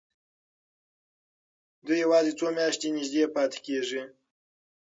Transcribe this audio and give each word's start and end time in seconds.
دوی 1.85 1.97
یوازې 2.05 2.31
څو 2.39 2.47
میاشتې 2.57 2.87
نږدې 2.97 3.23
پاتې 3.35 3.57
کېږي. 3.65 4.01